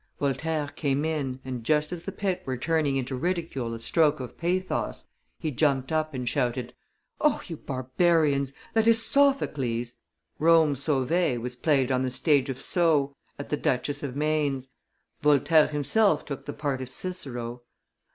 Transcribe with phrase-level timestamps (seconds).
[0.19, 4.35] Voltaire came in, and, just as the pit were turning into ridicule a stroke of
[4.35, 5.05] pathos,
[5.37, 6.73] he jumped up, and shouted,
[7.19, 9.93] 'O, you barbarians; that is Sophocles!'
[10.39, 14.69] Rome Sauvee was played on the stage of Sceaux, at the Duchess of Maine's;
[15.21, 17.61] Voltaire himself took the part of Cicero.